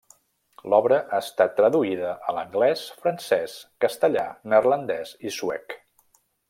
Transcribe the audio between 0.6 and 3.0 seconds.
L'obra ha estat traduïda a l'anglès,